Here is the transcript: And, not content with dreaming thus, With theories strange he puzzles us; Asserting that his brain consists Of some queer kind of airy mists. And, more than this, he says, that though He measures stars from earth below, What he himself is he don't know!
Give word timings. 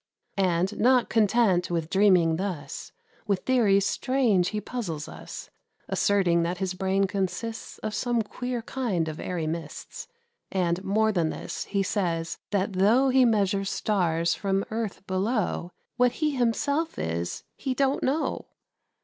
And, 0.39 0.79
not 0.79 1.09
content 1.11 1.69
with 1.69 1.87
dreaming 1.87 2.37
thus, 2.37 2.91
With 3.27 3.41
theories 3.45 3.85
strange 3.85 4.47
he 4.49 4.59
puzzles 4.59 5.07
us; 5.07 5.51
Asserting 5.87 6.41
that 6.41 6.57
his 6.57 6.73
brain 6.73 7.05
consists 7.05 7.77
Of 7.83 7.93
some 7.93 8.23
queer 8.23 8.63
kind 8.63 9.07
of 9.07 9.19
airy 9.19 9.45
mists. 9.45 10.07
And, 10.51 10.83
more 10.83 11.11
than 11.11 11.29
this, 11.29 11.65
he 11.65 11.83
says, 11.83 12.39
that 12.49 12.73
though 12.73 13.09
He 13.09 13.25
measures 13.25 13.69
stars 13.69 14.33
from 14.33 14.65
earth 14.71 15.05
below, 15.05 15.71
What 15.97 16.13
he 16.13 16.31
himself 16.31 16.97
is 16.97 17.43
he 17.55 17.75
don't 17.75 18.01
know! 18.01 18.47